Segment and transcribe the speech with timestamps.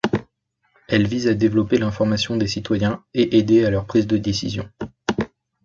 [0.87, 4.67] Elle vise à développer l'information des citoyens et aider à leur prise de décisions.